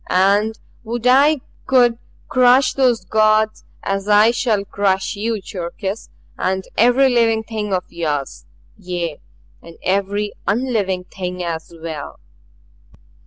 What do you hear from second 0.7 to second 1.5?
would I